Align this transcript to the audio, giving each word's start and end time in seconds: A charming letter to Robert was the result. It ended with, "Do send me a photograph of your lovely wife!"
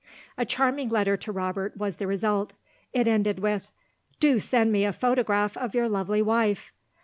A 0.35 0.45
charming 0.47 0.89
letter 0.89 1.15
to 1.17 1.31
Robert 1.31 1.77
was 1.77 1.97
the 1.97 2.07
result. 2.07 2.53
It 2.91 3.07
ended 3.07 3.37
with, 3.37 3.67
"Do 4.19 4.39
send 4.39 4.71
me 4.71 4.83
a 4.83 4.91
photograph 4.93 5.55
of 5.55 5.75
your 5.75 5.87
lovely 5.87 6.23
wife!" 6.23 6.73